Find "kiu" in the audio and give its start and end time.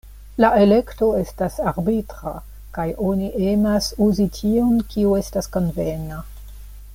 4.95-5.13